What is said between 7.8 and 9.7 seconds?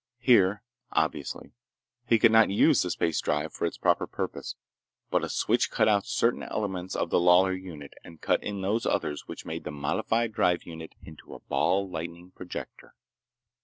and cut in those others which made the